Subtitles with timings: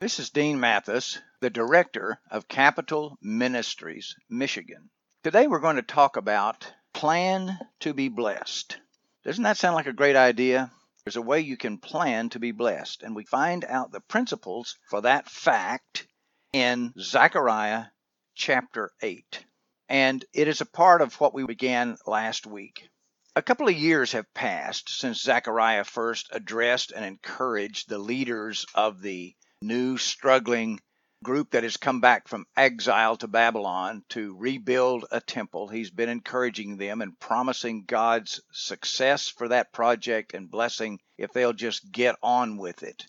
[0.00, 4.88] This is Dean Mathis, the director of Capitol Ministries, Michigan.
[5.22, 8.78] Today we're going to talk about plan to be blessed.
[9.24, 10.72] Doesn't that sound like a great idea?
[11.04, 14.78] There's a way you can plan to be blessed, and we find out the principles
[14.88, 16.06] for that fact
[16.54, 17.88] in Zechariah
[18.34, 19.44] chapter 8.
[19.90, 22.88] And it is a part of what we began last week.
[23.36, 29.02] A couple of years have passed since Zechariah first addressed and encouraged the leaders of
[29.02, 30.80] the new struggling
[31.22, 35.68] group that has come back from exile to Babylon to rebuild a temple.
[35.68, 41.52] He's been encouraging them and promising God's success for that project and blessing if they'll
[41.52, 43.06] just get on with it.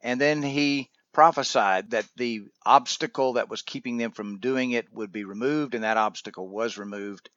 [0.00, 5.12] And then he prophesied that the obstacle that was keeping them from doing it would
[5.12, 7.28] be removed, and that obstacle was removed.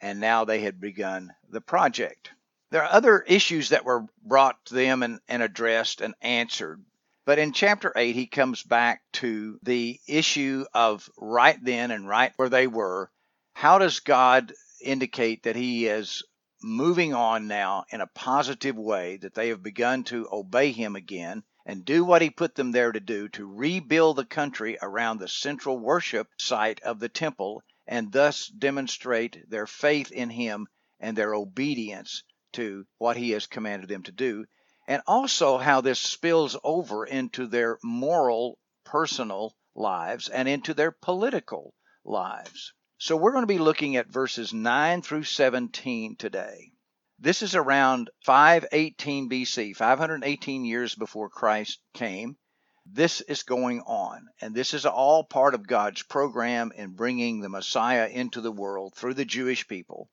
[0.00, 2.32] And now they had begun the project.
[2.70, 6.82] There are other issues that were brought to them and, and addressed and answered.
[7.30, 12.32] But in chapter 8, he comes back to the issue of right then and right
[12.34, 13.12] where they were.
[13.52, 16.24] How does God indicate that he is
[16.60, 21.44] moving on now in a positive way, that they have begun to obey him again
[21.64, 25.28] and do what he put them there to do to rebuild the country around the
[25.28, 30.66] central worship site of the temple and thus demonstrate their faith in him
[30.98, 32.24] and their obedience
[32.54, 34.46] to what he has commanded them to do
[34.90, 41.72] and also how this spills over into their moral, personal lives and into their political
[42.04, 42.72] lives.
[42.98, 46.72] So we're going to be looking at verses 9 through 17 today.
[47.20, 52.36] This is around 518 BC, 518 years before Christ came.
[52.84, 57.48] This is going on, and this is all part of God's program in bringing the
[57.48, 60.10] Messiah into the world through the Jewish people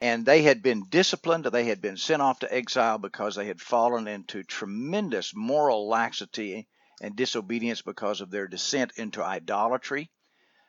[0.00, 3.60] and they had been disciplined, they had been sent off to exile because they had
[3.60, 6.68] fallen into tremendous moral laxity
[7.00, 10.10] and disobedience because of their descent into idolatry.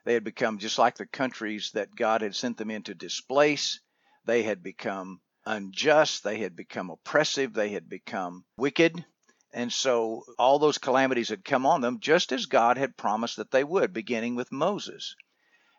[0.06, 3.81] They had become just like the countries that God had sent them in to displace.
[4.25, 9.06] They had become unjust, they had become oppressive, they had become wicked.
[9.53, 13.52] And so all those calamities had come on them just as God had promised that
[13.52, 15.16] they would, beginning with Moses.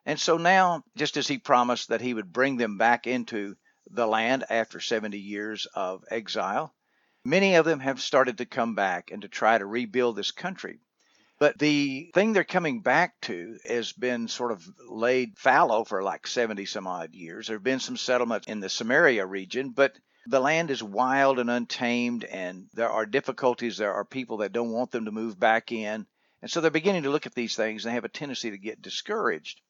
[0.07, 3.57] And so now, just as he promised that he would bring them back into
[3.91, 6.75] the land after 70 years of exile,
[7.25, 10.79] many of them have started to come back and to try to rebuild this country.
[11.39, 16.27] But the thing they're coming back to has been sort of laid fallow for like
[16.27, 17.47] 70 some odd years.
[17.47, 21.49] There have been some settlements in the Samaria region, but the land is wild and
[21.49, 23.77] untamed, and there are difficulties.
[23.77, 26.07] There are people that don't want them to move back in.
[26.43, 28.59] And so they're beginning to look at these things and they have a tendency to
[28.59, 29.61] get discouraged.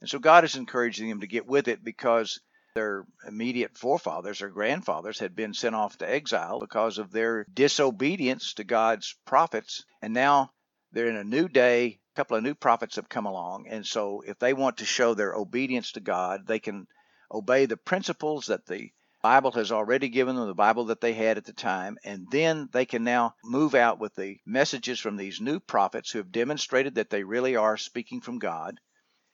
[0.00, 2.40] And so God is encouraging them to get with it because
[2.74, 8.54] their immediate forefathers or grandfathers had been sent off to exile because of their disobedience
[8.54, 9.84] to God's prophets.
[10.00, 10.52] And now
[10.92, 11.98] they're in a new day.
[12.14, 13.66] A couple of new prophets have come along.
[13.68, 16.86] And so if they want to show their obedience to God, they can
[17.32, 21.38] obey the principles that the Bible has already given them, the Bible that they had
[21.38, 25.40] at the time, and then they can now move out with the messages from these
[25.40, 28.78] new prophets who have demonstrated that they really are speaking from God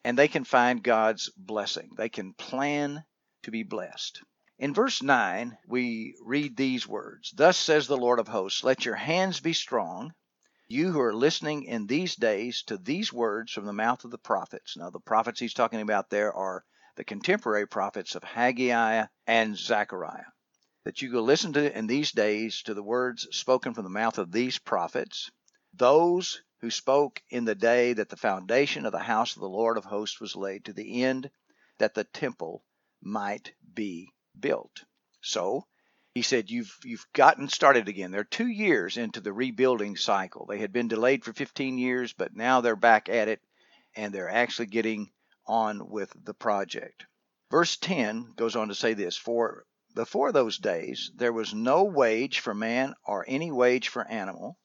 [0.05, 1.89] and they can find God's blessing.
[1.97, 3.03] They can plan
[3.41, 4.21] to be blessed.
[4.59, 8.93] In verse 9, we read these words Thus says the Lord of hosts, let your
[8.93, 10.13] hands be strong,
[10.67, 14.19] you who are listening in these days to these words from the mouth of the
[14.19, 14.77] prophets.
[14.77, 16.63] Now, the prophets he's talking about there are
[16.97, 20.29] the contemporary prophets of Haggai and Zechariah.
[20.83, 24.19] That you go listen to in these days to the words spoken from the mouth
[24.19, 25.31] of these prophets,
[25.73, 29.77] those who spoke in the day that the foundation of the house of the Lord
[29.77, 31.29] of hosts was laid, to the end
[31.77, 32.63] that the temple
[33.03, 34.83] might be built.
[35.21, 35.67] So
[36.15, 38.09] he said, You've you've gotten started again.
[38.09, 40.47] They're two years into the rebuilding cycle.
[40.47, 43.41] They had been delayed for 15 years, but now they're back at it
[43.95, 45.11] and they're actually getting
[45.45, 47.05] on with the project.
[47.51, 52.39] Verse 10 goes on to say this For before those days there was no wage
[52.39, 54.57] for man or any wage for animal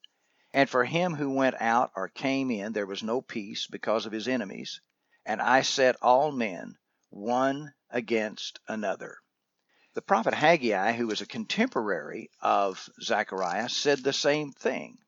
[0.52, 4.12] and for him who went out or came in, there was no peace because of
[4.12, 4.80] his enemies.
[5.24, 6.76] And I set all men
[7.10, 9.18] one against another.
[9.94, 14.98] The prophet Haggai, who was a contemporary of Zechariah, said the same thing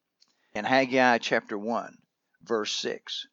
[0.55, 1.97] in Haggai chapter 1,
[2.43, 3.27] verse 6.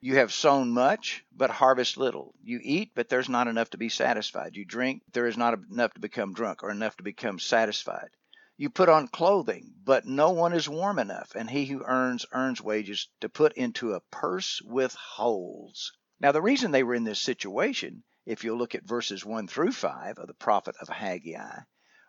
[0.00, 2.34] You have sown much, but harvest little.
[2.42, 4.56] You eat, but there's not enough to be satisfied.
[4.56, 8.10] You drink, there is not enough to become drunk or enough to become satisfied.
[8.56, 12.62] You put on clothing, but no one is warm enough, and he who earns, earns
[12.62, 15.92] wages to put into a purse with holes.
[16.20, 19.72] Now, the reason they were in this situation, if you'll look at verses 1 through
[19.72, 21.62] 5 of the prophet of Haggai,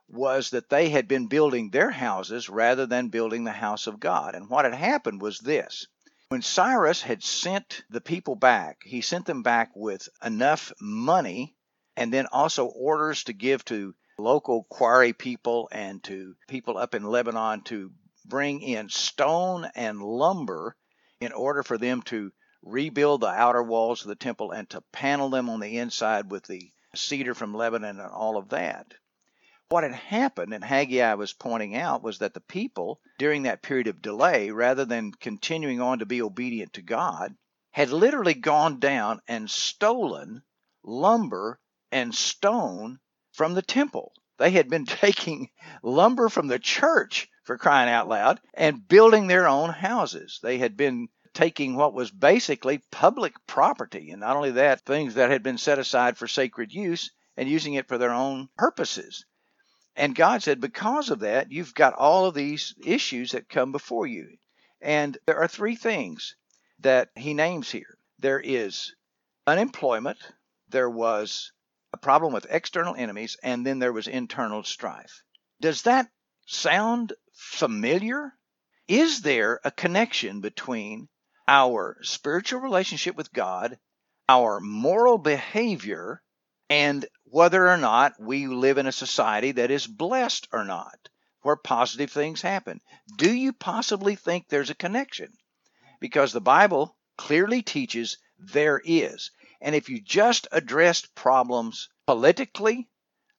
[0.08, 4.36] was that they had been building their houses rather than building the house of God.
[4.36, 5.88] And what had happened was this
[6.28, 11.56] When Cyrus had sent the people back, he sent them back with enough money
[11.98, 17.04] and then also orders to give to local quarry people and to people up in
[17.04, 17.92] Lebanon to
[18.26, 20.76] bring in stone and lumber
[21.20, 22.32] in order for them to
[22.64, 26.46] rebuild the outer walls of the temple and to panel them on the inside with
[26.46, 28.94] the cedar from Lebanon and all of that.
[29.70, 33.88] What had happened, and Haggai was pointing out, was that the people, during that period
[33.88, 37.36] of delay, rather than continuing on to be obedient to God,
[37.72, 40.44] had literally gone down and stolen
[40.84, 41.60] lumber
[41.92, 43.00] and stone
[43.36, 44.14] from the temple.
[44.38, 45.50] They had been taking
[45.84, 50.40] lumber from the church, for crying out loud, and building their own houses.
[50.42, 55.30] They had been taking what was basically public property, and not only that, things that
[55.30, 59.26] had been set aside for sacred use and using it for their own purposes.
[59.98, 64.08] And God said, because of that, you've got all of these issues that come before
[64.08, 64.38] you.
[64.82, 66.36] And there are three things
[66.80, 68.96] that he names here there is
[69.46, 70.18] unemployment,
[70.70, 71.52] there was
[71.96, 75.24] a problem with external enemies, and then there was internal strife.
[75.62, 76.10] Does that
[76.46, 78.34] sound familiar?
[78.90, 81.08] Is there a connection between
[81.48, 83.80] our spiritual relationship with God,
[84.28, 86.22] our moral behavior,
[86.70, 91.00] and whether or not we live in a society that is blessed or not,
[91.44, 92.82] where positive things happen.
[93.16, 95.32] Do you possibly think there's a connection?
[96.02, 99.32] Because the Bible clearly teaches there is.
[99.62, 102.88] And if you just addressed problems politically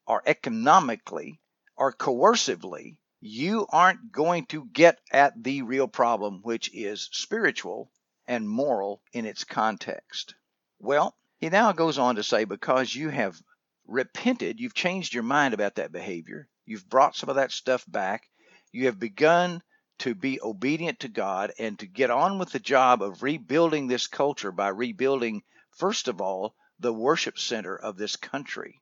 [0.06, 1.40] or economically
[1.76, 7.90] or coercively, you aren't going to get at the real problem, which is spiritual
[8.26, 10.34] and moral in its context.
[10.78, 13.40] Well, he now goes on to say, because you have
[13.86, 18.28] repented, you've changed your mind about that behavior, you've brought some of that stuff back,
[18.72, 19.62] you have begun
[19.98, 24.06] to be obedient to God and to get on with the job of rebuilding this
[24.06, 25.42] culture by rebuilding,
[25.76, 28.80] first of all, the worship center of this country,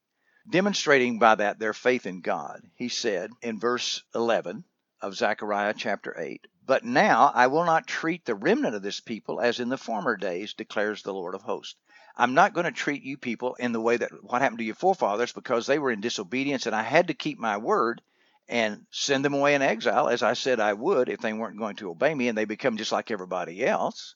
[0.49, 2.63] demonstrating by that their faith in God.
[2.75, 4.65] He said in verse 11
[5.01, 9.41] of Zechariah chapter 8, But now I will not treat the remnant of this people
[9.41, 11.77] as in the former days, declares the Lord of hosts.
[12.17, 14.77] I'm not going to treat you people in the way that what happened to your
[14.77, 18.03] forefathers because they were in disobedience and I had to keep my word
[18.49, 21.77] and send them away in exile as I said I would if they weren't going
[21.77, 24.15] to obey me and they become just like everybody else.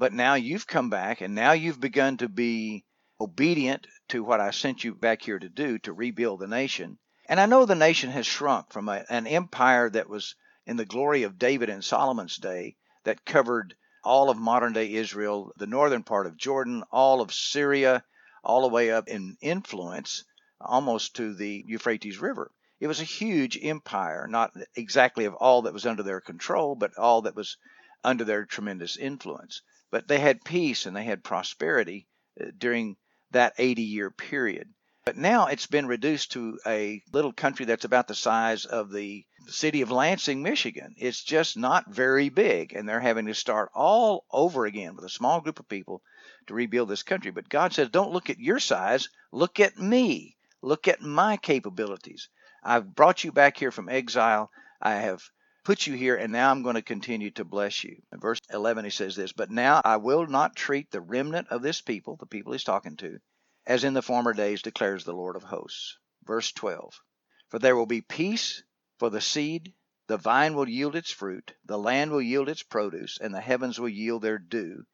[0.00, 2.86] But now you've come back and now you've begun to be
[3.20, 6.98] obedient to what I sent you back here to do to rebuild the nation.
[7.28, 10.86] And I know the nation has shrunk from a, an empire that was in the
[10.86, 16.02] glory of David and Solomon's day that covered all of modern day Israel, the northern
[16.02, 18.02] part of Jordan, all of Syria,
[18.42, 20.24] all the way up in influence
[20.62, 22.50] almost to the Euphrates River.
[22.80, 26.96] It was a huge empire, not exactly of all that was under their control, but
[26.96, 27.58] all that was
[28.02, 29.60] under their tremendous influence.
[29.90, 32.06] But they had peace and they had prosperity
[32.40, 32.96] uh, during
[33.30, 34.72] that 80 year period.
[35.04, 39.24] But now it's been reduced to a little country that's about the size of the
[39.46, 40.94] city of Lansing, Michigan.
[40.98, 45.08] It's just not very big, and they're having to start all over again with a
[45.08, 46.02] small group of people
[46.46, 47.30] to rebuild this country.
[47.30, 52.28] But God says, don't look at your size, look at me, look at my capabilities.
[52.62, 54.50] I've brought you back here from exile.
[54.82, 55.22] I have
[55.64, 58.02] put you here, and now I'm going to continue to bless you.
[58.12, 61.62] In verse 11, he says this But now I will not treat the remnant of
[61.62, 63.18] this people, the people he's talking to,
[63.66, 65.98] as in the former days, declares the Lord of hosts.
[66.24, 67.00] Verse 12
[67.48, 68.62] For there will be peace
[68.98, 69.74] for the seed,
[70.06, 73.78] the vine will yield its fruit, the land will yield its produce, and the heavens
[73.78, 74.84] will yield their dew.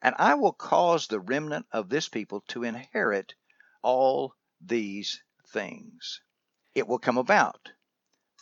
[0.00, 3.34] And I will cause the remnant of this people to inherit
[3.82, 6.20] all these things.
[6.74, 7.70] It will come about.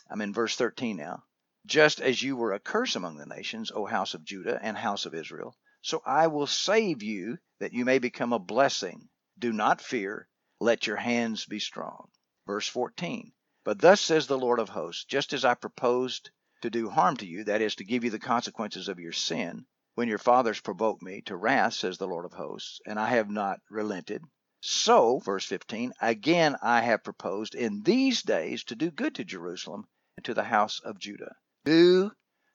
[0.09, 1.23] I'm in verse 13 now.
[1.67, 5.05] Just as you were a curse among the nations, O house of Judah and house
[5.05, 9.09] of Israel, so I will save you that you may become a blessing.
[9.37, 10.27] Do not fear,
[10.59, 12.09] let your hands be strong.
[12.47, 13.31] Verse 14
[13.63, 17.27] But thus says the Lord of hosts, just as I proposed to do harm to
[17.27, 21.03] you, that is, to give you the consequences of your sin, when your fathers provoked
[21.03, 24.23] me to wrath, says the Lord of hosts, and I have not relented.
[24.61, 29.85] So, verse 15, again I have proposed in these days to do good to Jerusalem
[30.17, 31.35] and to the house of Judah.
[31.63, 32.11] Do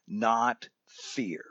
[0.09, 1.45] not fear.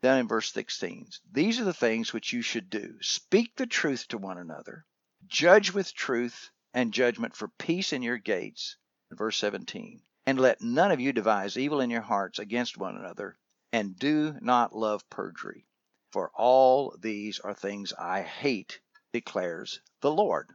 [0.00, 2.96] Then in verse 16, these are the things which you should do.
[3.02, 4.86] Speak the truth to one another,
[5.26, 8.76] judge with truth and judgment for peace in your gates.
[9.10, 13.36] Verse 17, and let none of you devise evil in your hearts against one another,
[13.72, 15.66] and do not love perjury.
[16.12, 18.80] For all these are things I hate,
[19.12, 20.54] declares the Lord.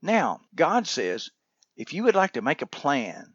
[0.00, 1.30] Now, God says,
[1.76, 3.34] if you would like to make a plan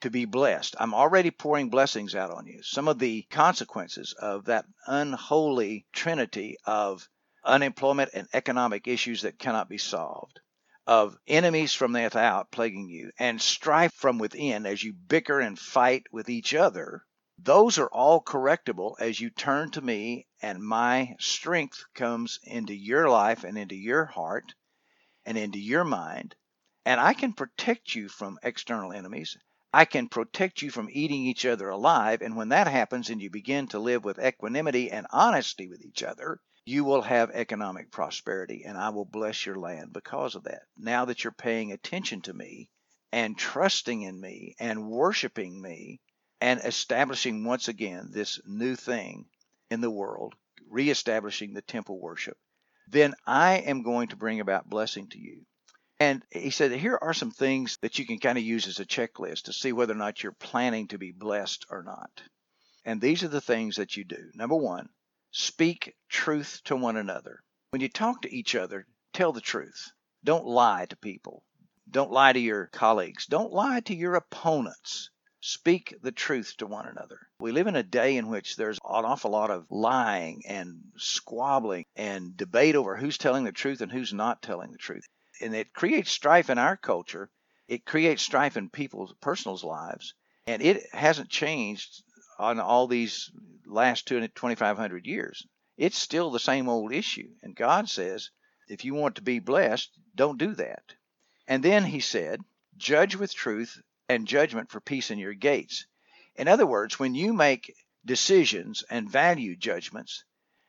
[0.00, 0.76] to be blessed.
[0.78, 2.62] I'm already pouring blessings out on you.
[2.62, 7.08] Some of the consequences of that unholy trinity of
[7.44, 10.40] unemployment and economic issues that cannot be solved,
[10.86, 16.04] of enemies from without plaguing you, and strife from within as you bicker and fight
[16.12, 17.02] with each other,
[17.38, 23.08] those are all correctable as you turn to me and my strength comes into your
[23.08, 24.54] life and into your heart
[25.24, 26.34] and into your mind.
[26.84, 29.36] And I can protect you from external enemies
[29.72, 32.22] I can protect you from eating each other alive.
[32.22, 36.02] And when that happens and you begin to live with equanimity and honesty with each
[36.02, 40.62] other, you will have economic prosperity and I will bless your land because of that.
[40.76, 42.70] Now that you're paying attention to me
[43.12, 46.00] and trusting in me and worshiping me
[46.40, 49.26] and establishing once again this new thing
[49.70, 50.34] in the world,
[50.68, 52.38] reestablishing the temple worship,
[52.86, 55.44] then I am going to bring about blessing to you.
[56.00, 58.86] And he said, here are some things that you can kind of use as a
[58.86, 62.22] checklist to see whether or not you're planning to be blessed or not.
[62.84, 64.30] And these are the things that you do.
[64.34, 64.90] Number one,
[65.32, 67.42] speak truth to one another.
[67.70, 69.90] When you talk to each other, tell the truth.
[70.22, 71.42] Don't lie to people.
[71.90, 73.26] Don't lie to your colleagues.
[73.26, 75.10] Don't lie to your opponents.
[75.40, 77.18] Speak the truth to one another.
[77.40, 81.86] We live in a day in which there's an awful lot of lying and squabbling
[81.96, 85.04] and debate over who's telling the truth and who's not telling the truth
[85.40, 87.30] and it creates strife in our culture.
[87.66, 90.14] It creates strife in people's personal lives,
[90.46, 92.02] and it hasn't changed
[92.38, 93.30] on all these
[93.66, 95.46] last 2,500 years.
[95.76, 97.28] It's still the same old issue.
[97.42, 98.30] And God says,
[98.68, 100.82] if you want to be blessed, don't do that.
[101.46, 102.40] And then he said,
[102.76, 105.86] judge with truth and judgment for peace in your gates.
[106.36, 110.24] In other words, when you make decisions and value judgments,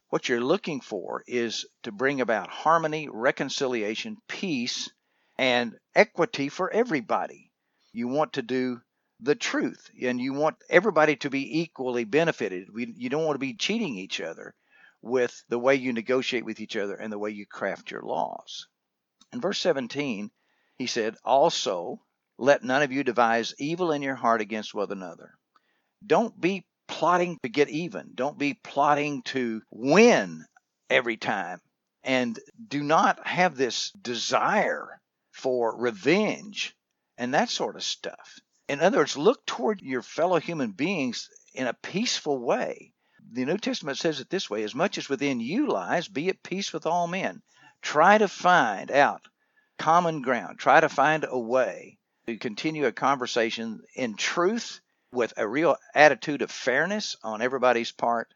[0.09, 4.89] what you're looking for is to bring about harmony, reconciliation, peace,
[5.37, 7.51] and equity for everybody.
[7.93, 8.81] You want to do
[9.19, 12.67] the truth and you want everybody to be equally benefited.
[12.73, 14.55] We, you don't want to be cheating each other
[15.01, 18.67] with the way you negotiate with each other and the way you craft your laws.
[19.31, 20.31] In verse 17,
[20.77, 22.01] he said, Also,
[22.37, 25.33] let none of you devise evil in your heart against one another.
[26.05, 28.11] Don't be plotting to get even.
[28.15, 30.43] Don't be plotting to win
[30.89, 31.61] every time.
[32.03, 34.99] And do not have this desire
[35.31, 36.75] for revenge
[37.17, 38.39] and that sort of stuff.
[38.67, 42.91] In other words, look toward your fellow human beings in a peaceful way.
[43.31, 46.43] The New Testament says it this way as much as within you lies, be at
[46.43, 47.41] peace with all men.
[47.81, 49.21] Try to find out
[49.77, 50.59] common ground.
[50.59, 54.81] Try to find a way to continue a conversation in truth
[55.11, 58.33] with a real attitude of fairness on everybody's part.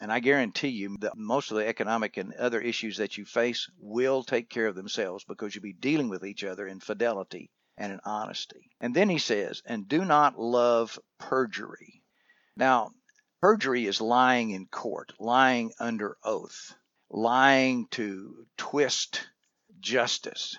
[0.00, 3.68] And I guarantee you that most of the economic and other issues that you face
[3.78, 7.92] will take care of themselves because you'll be dealing with each other in fidelity and
[7.92, 8.70] in honesty.
[8.80, 12.02] And then he says, and do not love perjury.
[12.56, 12.90] Now,
[13.40, 16.74] perjury is lying in court, lying under oath,
[17.10, 19.28] lying to twist
[19.80, 20.56] justice.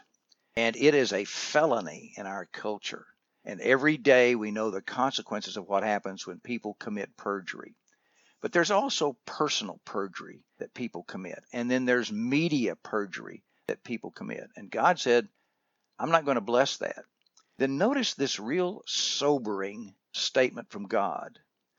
[0.56, 3.06] And it is a felony in our culture.
[3.46, 7.76] And every day we know the consequences of what happens when people commit perjury.
[8.42, 11.44] But there's also personal perjury that people commit.
[11.52, 14.50] And then there's media perjury that people commit.
[14.56, 15.28] And God said,
[15.98, 17.04] I'm not going to bless that.
[17.58, 21.38] Then notice this real sobering statement from God.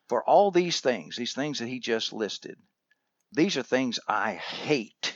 [0.09, 2.59] For all these things, these things that he just listed,
[3.33, 5.15] these are things I hate,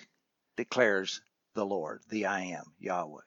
[0.57, 1.21] declares
[1.55, 3.23] the Lord, the I am, Yahweh.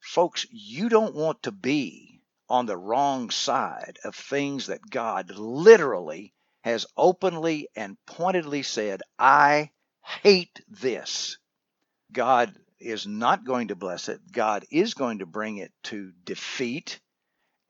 [0.00, 2.07] Folks, you don't want to be
[2.48, 9.70] on the wrong side of things that God literally has openly and pointedly said, I
[10.02, 11.38] hate this.
[12.12, 14.20] God is not going to bless it.
[14.30, 17.00] God is going to bring it to defeat.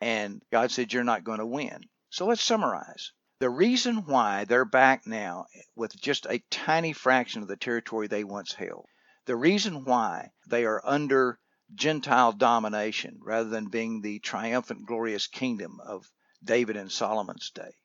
[0.00, 1.80] And God said, You're not going to win.
[2.10, 3.12] So let's summarize.
[3.40, 8.24] The reason why they're back now with just a tiny fraction of the territory they
[8.24, 8.86] once held,
[9.26, 11.38] the reason why they are under
[11.74, 16.10] Gentile domination rather than being the triumphant, glorious kingdom of
[16.42, 17.76] David and Solomon's day.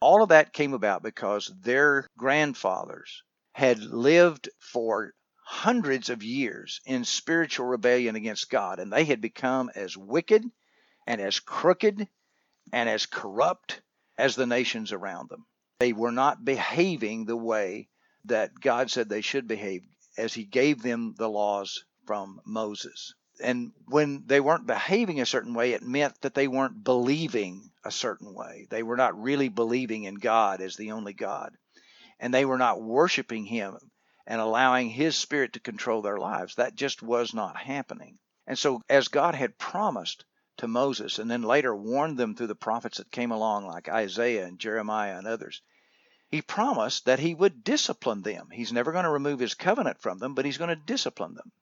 [0.00, 5.14] All of that came about because their grandfathers had lived for
[5.44, 10.42] hundreds of years in spiritual rebellion against God, and they had become as wicked
[11.06, 12.08] and as crooked
[12.72, 13.80] and as corrupt
[14.18, 15.46] as the nations around them.
[15.78, 17.90] They were not behaving the way
[18.24, 19.86] that God said they should behave
[20.18, 25.54] as He gave them the laws from Moses and when they weren't behaving a certain
[25.54, 28.66] way, it meant that they weren't believing a certain way.
[28.70, 31.56] They were not really believing in God as the only God.
[32.18, 33.78] And they were not worshiping Him
[34.26, 36.54] and allowing His Spirit to control their lives.
[36.54, 38.18] That just was not happening.
[38.46, 40.24] And so, as God had promised
[40.58, 44.46] to Moses and then later warned them through the prophets that came along, like Isaiah
[44.46, 45.60] and Jeremiah and others,
[46.28, 48.48] he promised that he would discipline them.
[48.50, 51.52] He's never going to remove his covenant from them, but he's going to discipline them.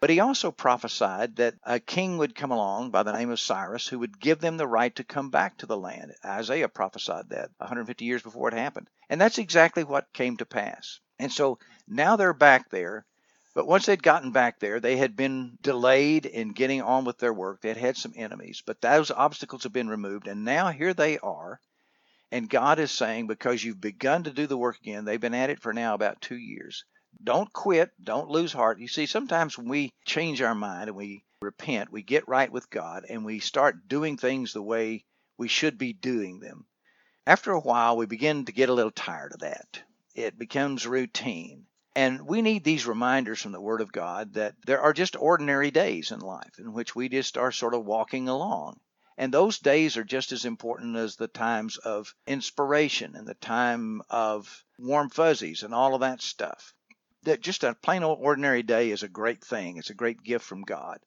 [0.00, 3.88] But he also prophesied that a king would come along by the name of Cyrus
[3.88, 6.14] who would give them the right to come back to the land.
[6.24, 8.88] Isaiah prophesied that 150 years before it happened.
[9.10, 11.00] And that's exactly what came to pass.
[11.18, 13.06] And so now they're back there.
[13.54, 17.32] But once they'd gotten back there, they had been delayed in getting on with their
[17.32, 17.60] work.
[17.60, 20.28] They had had some enemies, but those obstacles have been removed.
[20.28, 21.60] And now here they are.
[22.30, 25.50] And God is saying, because you've begun to do the work again, they've been at
[25.50, 26.84] it for now about two years.
[27.24, 27.90] Don't quit.
[28.02, 28.78] Don't lose heart.
[28.78, 32.70] You see, sometimes when we change our mind and we repent, we get right with
[32.70, 35.04] God, and we start doing things the way
[35.36, 36.66] we should be doing them.
[37.26, 39.82] After a while, we begin to get a little tired of that.
[40.14, 41.66] It becomes routine.
[41.94, 45.70] And we need these reminders from the Word of God that there are just ordinary
[45.70, 48.80] days in life in which we just are sort of walking along.
[49.16, 54.02] And those days are just as important as the times of inspiration and the time
[54.08, 56.74] of warm fuzzies and all of that stuff
[57.28, 59.76] that just a plain old ordinary day is a great thing.
[59.76, 60.98] It's a great gift from God.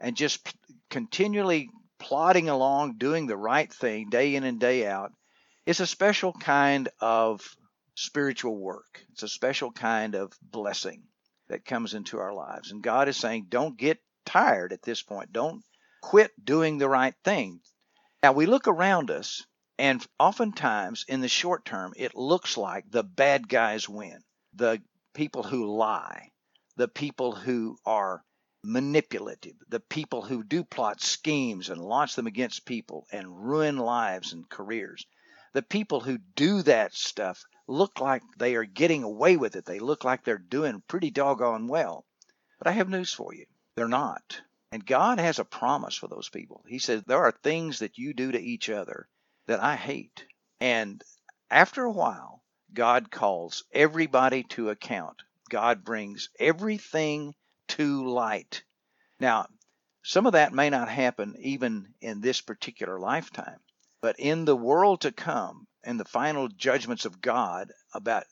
[0.00, 0.52] And just p-
[0.90, 5.12] continually plodding along, doing the right thing day in and day out
[5.66, 7.40] is a special kind of
[7.94, 9.04] spiritual work.
[9.12, 11.02] It's a special kind of blessing
[11.48, 12.72] that comes into our lives.
[12.72, 15.32] And God is saying, don't get tired at this point.
[15.32, 15.62] Don't
[16.02, 17.60] quit doing the right thing.
[18.22, 19.44] Now, we look around us,
[19.78, 24.18] and oftentimes in the short term, it looks like the bad guys win.
[24.54, 24.80] The
[25.14, 26.30] people who lie,
[26.76, 28.24] the people who are
[28.64, 34.32] manipulative, the people who do plot schemes and launch them against people and ruin lives
[34.32, 35.04] and careers.
[35.52, 39.64] The people who do that stuff look like they are getting away with it.
[39.64, 42.04] They look like they're doing pretty doggone well.
[42.58, 43.46] But I have news for you.
[43.74, 44.40] They're not.
[44.70, 46.64] And God has a promise for those people.
[46.66, 49.08] He says, There are things that you do to each other
[49.46, 50.24] that I hate.
[50.60, 51.02] And
[51.50, 52.41] after a while,
[52.74, 55.22] God calls everybody to account.
[55.50, 57.34] God brings everything
[57.68, 58.62] to light.
[59.20, 59.46] Now,
[60.02, 63.60] some of that may not happen even in this particular lifetime,
[64.00, 68.24] but in the world to come, in the final judgments of God about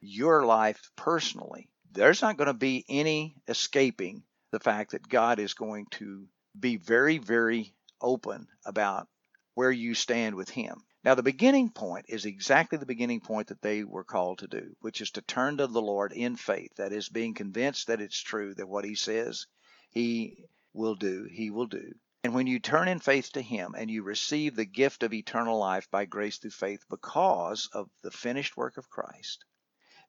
[0.00, 5.54] your life personally, there's not going to be any escaping the fact that God is
[5.54, 6.26] going to
[6.58, 9.08] be very, very open about
[9.54, 10.84] where you stand with Him.
[11.06, 14.74] Now, the beginning point is exactly the beginning point that they were called to do,
[14.80, 16.74] which is to turn to the Lord in faith.
[16.78, 19.46] That is, being convinced that it's true, that what He says
[19.90, 21.94] He will do, He will do.
[22.24, 25.56] And when you turn in faith to Him and you receive the gift of eternal
[25.56, 29.44] life by grace through faith because of the finished work of Christ,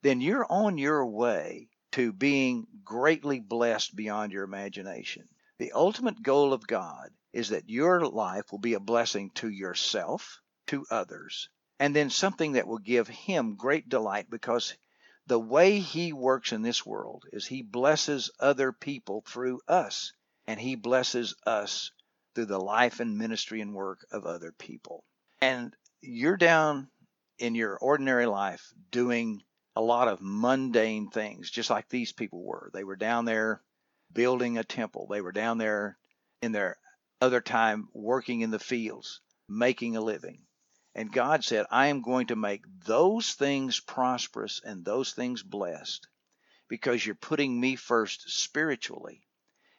[0.02, 5.30] then you're on your way to being greatly blessed beyond your imagination.
[5.60, 10.42] The ultimate goal of God is that your life will be a blessing to yourself
[10.68, 11.50] to others.
[11.80, 14.76] And then something that will give him great delight because
[15.28, 20.14] the way he works in this world is he blesses other people through us,
[20.48, 21.92] and he blesses us
[22.34, 25.04] through the life and ministry and work of other people.
[25.42, 26.90] And you're down
[27.38, 29.44] in your ordinary life doing
[29.76, 32.72] a lot of mundane things, just like these people were.
[32.74, 33.62] They were down there
[34.14, 35.98] building a temple, they were down there
[36.42, 36.78] in their
[37.20, 40.42] other time working in the fields, making a living.
[40.98, 46.08] And God said, I am going to make those things prosperous and those things blessed
[46.68, 49.22] because you're putting me first spiritually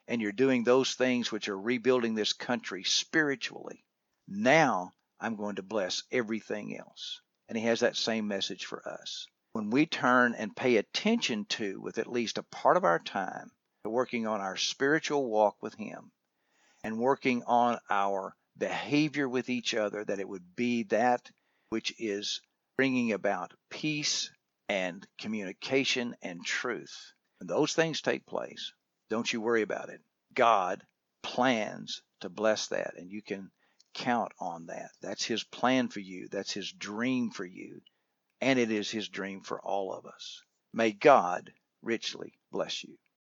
[0.07, 3.85] and you're doing those things which are rebuilding this country spiritually.
[4.29, 7.21] Now I'm going to bless everything else.
[7.49, 9.27] And He has that same message for us.
[9.51, 13.51] When we turn and pay attention to, with at least a part of our time,
[13.85, 16.13] working on our spiritual walk with Him
[16.85, 21.31] and working on our behavior with each other, that it would be that
[21.71, 22.41] which is
[22.77, 24.31] bringing about peace
[24.69, 27.13] and communication and truth.
[27.39, 28.73] When those things take place,
[29.11, 30.01] don't you worry about it.
[30.35, 30.83] God
[31.23, 33.51] plans to bless that, and you can
[33.95, 34.91] count on that.
[35.01, 37.81] That's His plan for you, that's His dream for you,
[38.41, 40.43] and it is His dream for all of us.
[40.73, 42.99] May God richly bless you.